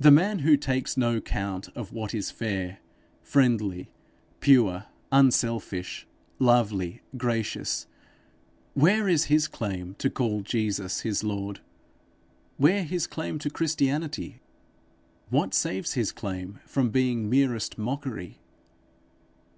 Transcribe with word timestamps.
The 0.00 0.10
man 0.10 0.38
who 0.38 0.56
takes 0.56 0.96
no 0.96 1.20
count 1.20 1.68
of 1.74 1.92
what 1.92 2.14
is 2.14 2.30
fair, 2.30 2.78
friendly, 3.22 3.90
pure, 4.40 4.86
unselfish, 5.12 6.06
lovely, 6.38 7.02
gracious, 7.18 7.86
where 8.72 9.06
is 9.06 9.24
his 9.24 9.46
claim 9.46 9.96
to 9.96 10.08
call 10.08 10.40
Jesus 10.40 11.00
his 11.02 11.22
master? 11.22 11.60
where 12.56 12.84
his 12.84 13.06
claim 13.06 13.38
to 13.40 13.50
Christianity? 13.50 14.40
What 15.28 15.52
saves 15.52 15.92
his 15.92 16.10
claim 16.10 16.60
from 16.64 16.88
being 16.88 17.28
merest 17.28 17.76
mockery? 17.76 18.38